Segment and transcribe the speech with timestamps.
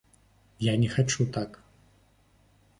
[0.69, 1.61] Я не хачу так!